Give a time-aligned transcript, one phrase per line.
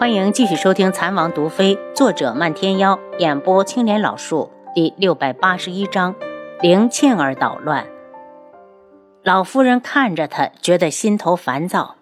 [0.00, 6.14] 欢迎继续收听《残王毒妃》，作者漫天妖，演播青莲老树，第六百八十一章：
[6.62, 7.86] 灵沁儿捣乱。
[9.22, 11.96] 老夫人看着他，觉得心头烦躁。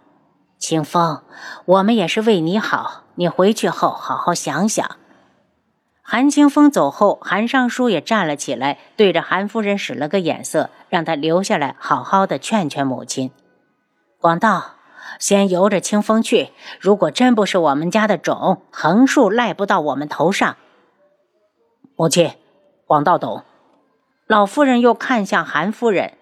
[0.59, 1.25] 清风，
[1.65, 4.89] 我们也是为你好，你回去后好好想想。
[6.01, 13.33] 韩清风走后，韩尚书也站了起来，对着韩夫人使了个眼色，让她留下来，好好的劝劝母亲。
[14.21, 14.78] 广道。
[15.19, 16.51] 先由着清风去。
[16.81, 20.57] 如果真不是我们家的种，横竖赖不到我们头上。
[21.97, 22.33] 母亲，
[22.87, 23.45] 广道懂。
[24.27, 26.13] 老夫人又看向韩夫人：“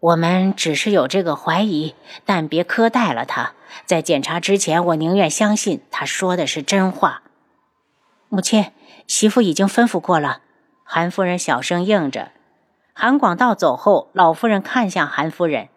[0.00, 3.52] 我们只是有这个怀疑，但别苛待了他。
[3.86, 7.22] 在检查之前，我宁愿相信他说的是真话。”
[8.30, 8.72] 母亲，
[9.06, 10.42] 媳妇已经吩咐过了。
[10.84, 12.30] 韩夫人小声应着。
[12.94, 15.68] 韩广道走后，老夫人看向韩夫人。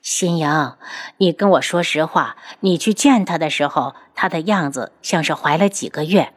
[0.00, 0.74] 新莹，
[1.18, 6.32] 你跟我说实话，你去见他的时候，他的样子像是怀了几个月。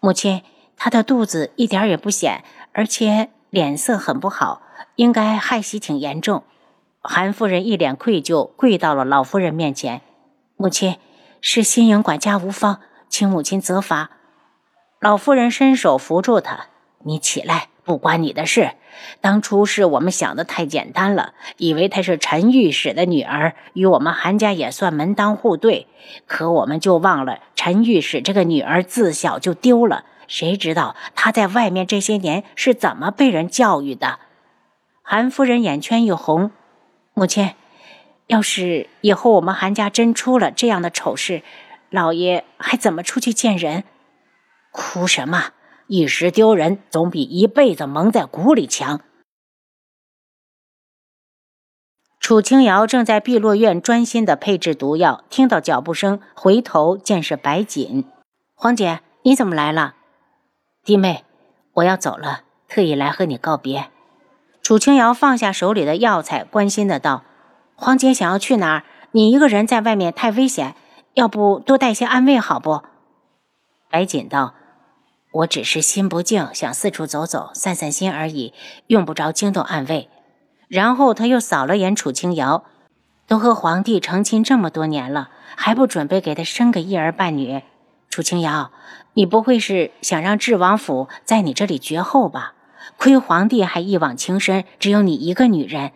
[0.00, 0.42] 母亲，
[0.76, 4.62] 他的肚子一点也不显，而且脸色很不好，
[4.94, 6.44] 应该害喜挺严重。
[7.02, 10.00] 韩夫人一脸愧疚，跪到了老夫人面前。
[10.56, 10.98] 母亲，
[11.40, 14.10] 是新颖管家无方，请母亲责罚。
[15.00, 16.68] 老夫人伸手扶住她，
[17.04, 17.68] 你起来。
[17.86, 18.72] 不关你的事。
[19.20, 25.86] 当初是我们想的太简单了，以为她是陈御史的女儿，与我们韩家也算门当户对。
[26.26, 30.04] 可我们就忘了，陈御史这个女儿自小就丢了。
[30.26, 34.18] 谁知道她在外面这些年是怎么被人教育的？
[35.02, 36.50] 韩夫人眼圈一红，
[37.14, 37.54] 母亲，
[38.26, 41.42] 要是以后我们韩家真出了这样的丑事，
[41.90, 43.84] 老爷还怎么出去见人？
[44.72, 45.52] 哭什么？
[45.88, 49.00] 一时丢人，总比一辈子蒙在鼓里强。
[52.18, 58.04] 楚清瑶正在碧落院专心的配置毒药，听到脚步声，回头见是白锦。
[58.54, 59.94] 黄姐，你怎么来了？
[60.82, 61.24] 弟妹，
[61.74, 63.90] 我要走了，特意来和你告别。
[64.62, 67.22] 楚清瑶放下手里的药材，关心的道
[67.76, 68.84] ：“黄姐想要去哪儿？
[69.12, 70.74] 你一个人在外面太危险，
[71.14, 72.82] 要不多带些安慰好不？”
[73.88, 74.54] 白锦道。
[75.36, 78.54] 我只是心不静，想四处走走，散散心而已，
[78.86, 80.08] 用不着惊动暗卫。
[80.68, 82.64] 然后他又扫了眼楚清瑶，
[83.26, 87.62] 都和皇帝成亲这么多年了，还不准备给他生个一儿半女？
[88.08, 88.70] 楚清瑶，
[89.12, 92.54] 你不会是想让智王府在你这里绝后吧？
[92.96, 95.92] 亏皇帝还一往情深，只有你一个女人。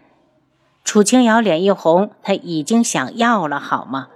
[0.84, 4.08] 楚清瑶脸一红，他已经想要了，好吗？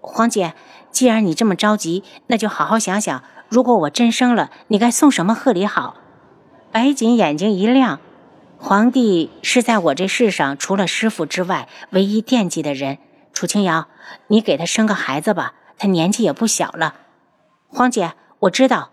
[0.00, 0.54] 皇姐，
[0.92, 3.24] 既然你这么着急，那就好好想想。
[3.50, 5.96] 如果我真生了，你该送什么贺礼好？
[6.70, 7.98] 白锦眼睛一亮，
[8.58, 12.98] 皇帝是在我这世上除了师傅之外唯一惦记的人。
[13.32, 13.88] 楚清瑶，
[14.28, 16.94] 你给他生个孩子吧，他年纪也不小了。
[17.68, 18.90] 皇姐，我知道。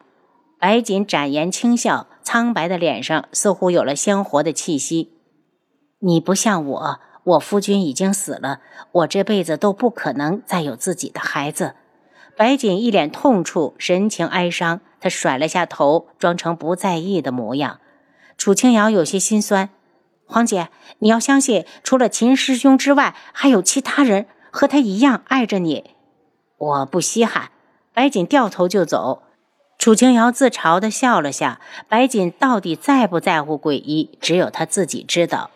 [0.59, 5.11] 白锦展颜轻笑，苍白的脸上似乎有了鲜活的气息。
[5.99, 11.75] 你不像我，我夫君已经死了，我这辈子都不可能再有自己的孩子。
[12.37, 14.79] 白锦一脸痛楚，神情哀伤。
[14.99, 17.79] 他甩了下头，装成不在意的模样。
[18.37, 19.69] 楚清瑶有些心酸
[20.25, 25.91] ：“黄姐，你要相信，除了秦师兄之外，还有其他人和他一样爱着你。”
[26.57, 27.49] 我不稀罕。
[27.91, 29.23] 白锦掉头就走。
[29.79, 31.59] 楚清瑶自嘲地笑了下。
[31.87, 35.49] 白锦到底在不在乎诡异，只有他自己知道。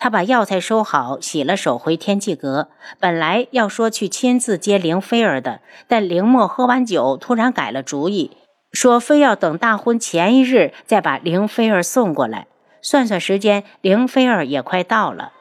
[0.00, 2.68] 他把药材收好，洗了手，回天际阁。
[2.98, 8.30] 本来要说去亲自接凌菲儿的，但凌墨喝完酒，突然改了主意，
[8.72, 12.46] 说非要等大婚前一日再把凌菲儿送过来。
[12.80, 15.32] 算算时间，凌菲儿也快到了。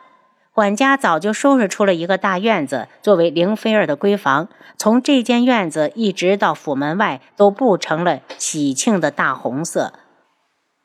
[0.51, 4.49] 管家早就收拾出了一个大院子，作为凌菲儿的闺房。
[4.77, 9.93] 从这间院子一直到府门外，都布成了喜庆的大红色。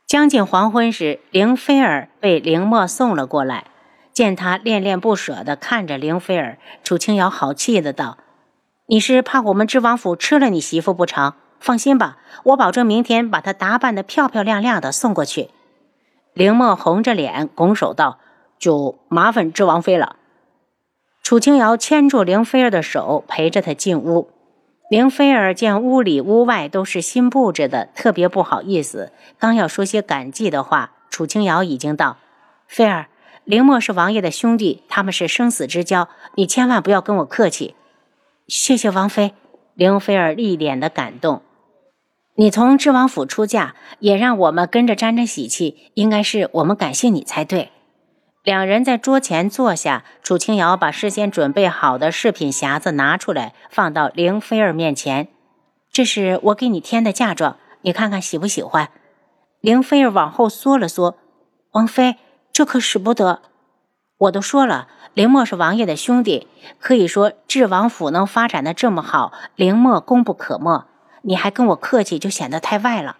[0.06, 3.65] 将近黄昏时，凌菲儿被凌墨送了过来。
[4.12, 8.19] 见他恋恋不舍地看着凌菲儿，楚清瑶好气的道
[8.87, 11.33] ：“你是怕我们知王府吃了你媳妇不成？
[11.59, 15.51] 放心吧，我保证明天把她打扮得漂漂亮亮的送过去。”
[16.34, 18.21] 凌墨红着脸拱手道
[18.57, 20.16] ：“就麻烦知王妃了。”
[21.24, 24.30] 楚清瑶牵住凌菲儿的手，陪着她进屋。
[24.95, 29.11] 凌菲儿见屋里屋外都是新布置的，特别不好意思。
[29.41, 32.19] 刚要说些感激的话，楚清瑶已经道
[32.69, 33.09] ：“菲儿，
[33.43, 37.75] 凌墨是王爷的兄弟，他们是生死之交，你千万不要跟我客气。”
[38.47, 39.35] 谢谢王妃。
[39.75, 41.43] 凌菲儿一脸的感动。
[42.37, 47.71] 你从知王府出嫁，也让我们跟着沾沾喜气，应该是我们感谢你才对。
[48.45, 55.29] 两人在桌前坐下，楚清瑶把事先准备好的饰品匣子拿出来，放到凌菲儿面前。
[55.91, 58.91] 这是我给你添的嫁妆，你看看喜不喜欢？
[59.63, 61.17] 凌菲儿往后缩了缩，
[61.71, 62.17] 王妃，
[62.53, 63.41] 这可使不得。
[64.19, 66.47] 我都说了，凌墨是王爷的兄弟，
[66.79, 70.85] 可以说智王府能发展的这么好，凌墨功不可没。
[71.23, 73.17] 你还跟我客气，就显得太外了。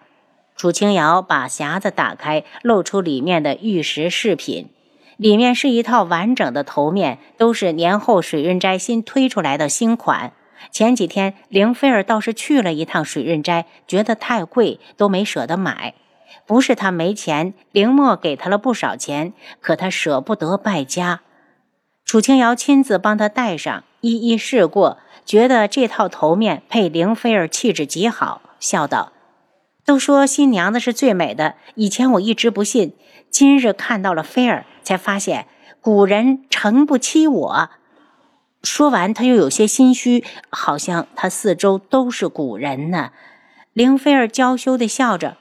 [0.55, 4.69] 楚清瑶把匣子打开，露出里面的玉石饰品，
[5.17, 10.33] 里面是一套完整的头面，都是年后水润斋新推出来的新款。
[10.71, 15.93] 前几天，凌菲儿倒是去了一趟水润斋，觉得太贵，都没舍得买。
[16.45, 21.21] 不是他没钱，凌墨给他了不少钱，可他舍不得败家。
[22.03, 29.11] 楚清瑶亲自帮他戴上，一一试过，觉得这套头面配凌菲儿气质极好，笑道
[29.85, 32.93] ：“都说新娘子是最美的，以前我一直不信，
[33.29, 35.45] 今日看到了菲儿，才发现
[35.79, 37.69] 古人诚不欺我。”
[38.63, 43.11] 说完，他又有些心虚，好像他四周都是古人呢。
[43.73, 45.37] 凌菲儿娇羞地笑着：“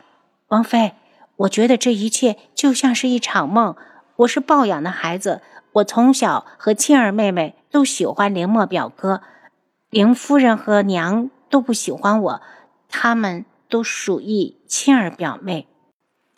[0.49, 0.93] 王妃，
[1.37, 3.75] 我觉得这一切就像是一场梦。
[4.17, 5.40] 我是抱养的孩子，
[5.73, 9.23] 我从小和沁儿妹妹都喜欢凌墨表哥，
[9.88, 12.43] 凌夫人和娘都不喜欢我，
[12.90, 15.66] 他们都属意沁儿表妹。”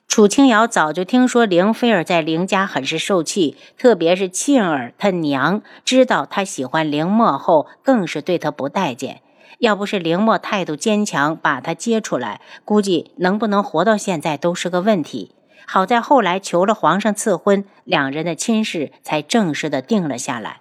[0.09, 9.21] 楚清瑶早就听说凌菲儿在凌家很是受气，特别是沁儿她娘知道她喜欢凌墨后，更是对她不待见。
[9.59, 15.33] 要不是凌墨态度坚强，把她接出来，估计能不能活到现在都是个问题。
[15.67, 20.61] 好在后来求了皇上赐婚，两人的亲事才正式的定了下来。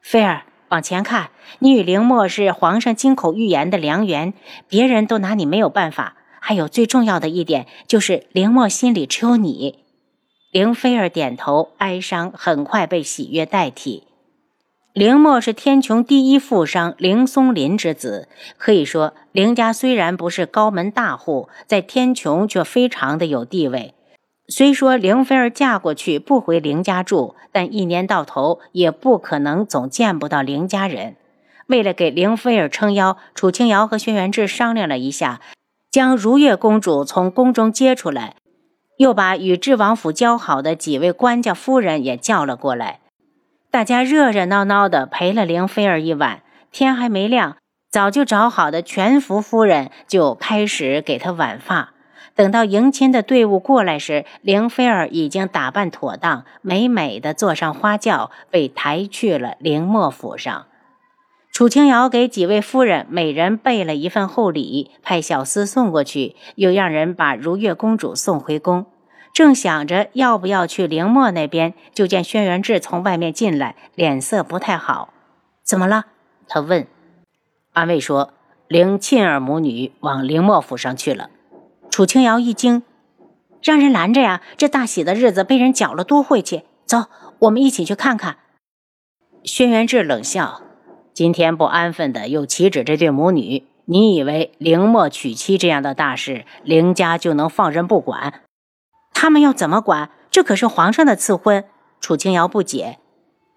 [0.00, 1.30] 菲儿，往前看，
[1.60, 4.34] 你与凌墨是皇上金口玉言的良缘，
[4.68, 6.16] 别人都拿你没有办法。
[6.40, 9.80] 还有最重要的一点，就是凌墨心里只有你。
[10.52, 14.04] 凌菲儿点头，哀伤很快被喜悦代替。
[14.92, 23.95] 凌墨是天穹第一富商凌松林之子，可以说凌家虽然不是高门大户，在天穹却非常的有地位。
[24.48, 31.16] 虽说凌菲儿嫁过去不回凌家住，但一年到头也不可能总见不到凌家人。
[31.66, 35.40] 为了给凌菲儿撑腰，楚清瑶和轩辕志商量了一下。
[35.90, 38.36] 将如月公主从宫中接出来，
[38.98, 43.00] 又把与智王府交好的几位官家夫人也叫了过来。
[43.70, 46.42] 大家热热闹闹的陪了凌菲儿一晚。
[46.70, 47.56] 天还没亮，
[47.90, 51.94] 早就找好的全福夫人就开始给她挽发。
[52.36, 60.66] 等到迎亲的队伍过来时，凌菲儿已经打扮妥当，美美的坐上花轿，被抬去了凌墨府上。
[61.50, 68.84] 楚清瑶给几位夫人每人备了一份厚礼，派小厮送过去，又让人把如月公主送回宫。
[69.32, 75.14] 正想着要不要去凌墨那边，就见轩辕志从外面进来，脸色不太好。
[75.62, 76.04] 怎么了？
[76.46, 76.86] 他问。
[77.72, 78.34] 安慰说
[78.68, 81.30] ：“凌沁儿母女往凌墨府上去了。”
[81.96, 82.82] 楚清瑶一惊，
[83.62, 84.42] 让人拦着呀！
[84.58, 86.64] 这大喜的日子被人搅了，多晦气！
[86.84, 87.06] 走，
[87.38, 88.36] 我们一起去看看。
[89.44, 90.60] 轩辕志冷笑。
[91.14, 93.64] 今天不安分的又岂止这对母女？
[93.86, 98.42] 你以为凌墨娶妻这样的大事，凌家就能放任不管？
[99.14, 100.10] 他们要怎么管？
[100.30, 101.64] 这可是皇上的赐婚。
[101.98, 102.98] 楚清瑶不解，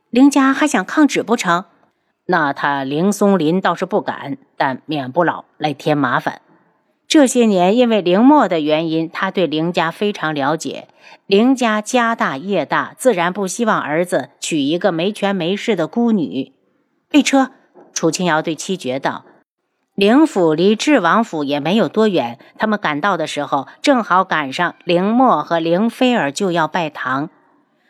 [0.10, 1.66] 凌家还想抗旨不成？
[2.28, 6.42] 那他凌松林倒是不敢，但免不了来添麻烦。
[7.10, 10.88] 这些年因为凌墨的原因，他对凌家非常了解。
[11.26, 16.54] 凌家家大业大，自然不希望儿子娶一个没权没势的孤女。
[17.10, 17.50] 备车，
[17.94, 19.26] 楚清瑶对七绝道
[19.98, 27.32] ：“凌府离智王府也没有多远，他们赶到的时候，正好赶上凌墨和凌菲儿就要拜堂。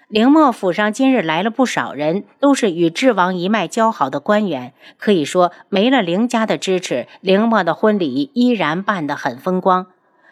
[0.10, 4.74] 凌墨府上今日来了不少人，都是与智王一脉交好的官员。
[4.98, 9.86] 可以说，没了凌家的支持，凌墨的婚礼依然办得很风光。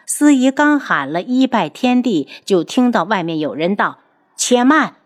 [0.04, 3.98] 司仪刚喊了一拜天地，就听到外面有人道
[4.36, 4.96] ：‘且慢。’”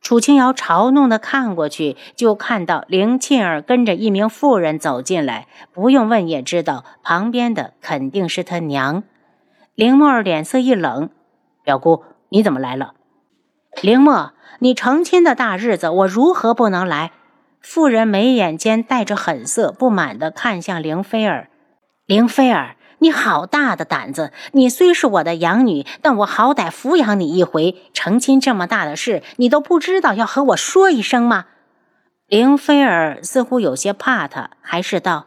[0.00, 5.48] 楚清瑶嘲弄地看过去，就看到凌沁儿跟着一名妇人走进来。
[5.72, 9.02] 不用问也知道，旁边的肯定是他娘。
[9.74, 11.10] 凌墨儿脸色一冷
[11.64, 12.94] ：“表姑，你怎么来了？”
[13.82, 17.12] 林墨，你成亲的大日子，我如何不能来？
[17.60, 21.48] 妇人眉眼间带着狠色，不满地看向林菲儿。
[22.06, 22.76] 林菲儿。
[23.02, 24.30] 你好大的胆子！
[24.52, 27.74] 你虽是我的养女，但我好歹抚养你一回。
[27.94, 31.46] 成亲这么大的事，你都不知道要和我说一声吗？
[32.26, 35.24] 凌菲儿似乎有些怕他，还是道：“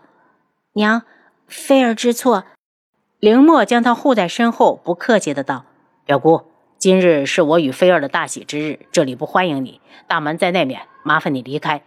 [0.74, 1.02] 娘，
[1.48, 2.44] 菲儿知错。”
[3.20, 5.66] 凌墨将他护在身后，不客气的道
[6.06, 6.44] ：“表姑，
[6.84, 11.82] 今日是我与菲儿的大喜之日，这里不欢迎你，大门在那面，麻烦你离开。”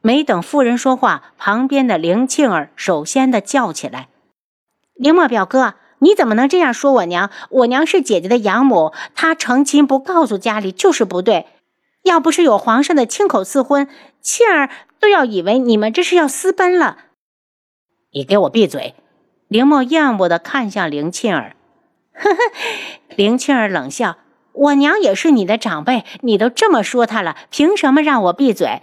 [0.00, 4.06] 没等夫人说话，旁边的林庆儿首先的叫起来
[4.94, 7.32] ：“林墨表哥，你怎么能这样说我娘？
[7.50, 11.46] 我娘是姐姐的养母，她成亲不告诉家里就是不对。
[12.04, 13.88] 要不是有皇上的亲口赐婚，
[14.20, 16.98] 庆儿都要以为你们这是要私奔了。”
[18.14, 18.94] 你给我闭嘴！
[19.48, 21.56] 林墨厌恶的看向林庆儿，
[22.12, 22.38] 呵呵。
[23.16, 24.16] 林庆儿冷笑
[24.52, 28.80] ：“我娘也是你的长辈，你都这么说她了，凭什么让我闭嘴？”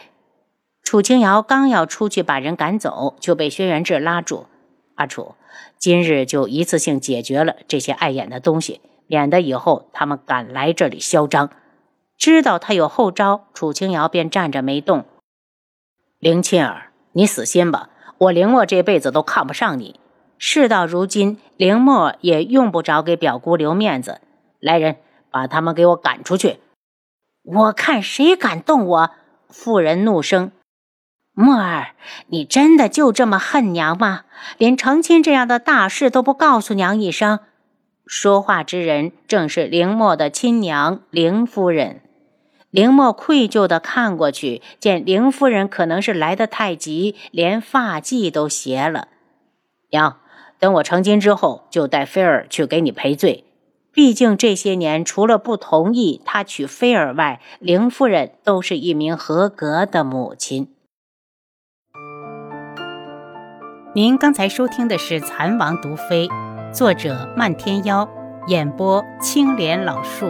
[0.83, 4.47] 楚清瑶刚要出去把人赶走，就被轩辕志拉住。
[4.95, 5.35] 阿楚，
[5.77, 11.51] 今日就一次性解决了这些碍眼的东西，免得以后他们敢来这里嚣张。
[12.17, 15.05] 知道他有后招，楚清瑶便站着没动。
[16.17, 19.99] 林沁儿，你死心吧，我林墨这辈子都看不上你。
[20.37, 24.21] 事到如今，凌墨也用不着给表姑留面子。
[24.61, 24.95] 来人，
[25.29, 26.61] 把他们给我赶出去！
[27.43, 29.11] 我看谁敢动我！
[29.49, 30.53] 妇人怒声。
[31.33, 31.95] 墨儿，
[32.27, 34.21] 你真的就这么恨娘吗？
[34.57, 37.39] 连成亲这样的大事都不告诉娘一声？
[38.05, 41.99] 说话之人正是凌墨的亲娘凌夫人。
[42.69, 49.09] 凌墨愧疚地看过去，见凌夫人可能是来得太急，连发髻都斜了。
[49.89, 50.19] 娘，
[50.59, 53.45] 等我成亲之后，就带菲儿去给你赔罪。
[53.91, 60.69] 毕竟这些年，除了不同意他娶菲儿外，凌夫人都是一名合格的母亲。
[63.95, 66.27] 您刚才收听的是《蚕王毒妃》，
[66.71, 68.07] 作者漫天妖，
[68.47, 70.27] 演播青莲老树。